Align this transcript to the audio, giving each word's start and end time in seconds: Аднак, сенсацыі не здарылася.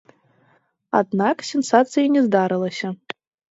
Аднак, 1.01 1.45
сенсацыі 1.51 2.09
не 2.17 2.25
здарылася. 2.31 2.87